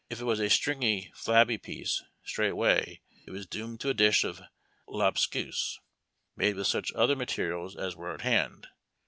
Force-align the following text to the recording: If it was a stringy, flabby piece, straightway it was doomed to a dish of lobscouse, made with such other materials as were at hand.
If 0.09 0.19
it 0.19 0.23
was 0.23 0.39
a 0.39 0.49
stringy, 0.49 1.11
flabby 1.13 1.59
piece, 1.59 2.01
straightway 2.23 3.01
it 3.27 3.29
was 3.29 3.45
doomed 3.45 3.81
to 3.81 3.89
a 3.89 3.93
dish 3.93 4.23
of 4.23 4.41
lobscouse, 4.87 5.77
made 6.35 6.55
with 6.55 6.65
such 6.65 6.91
other 6.93 7.15
materials 7.15 7.75
as 7.75 7.95
were 7.95 8.11
at 8.11 8.21
hand. 8.21 8.65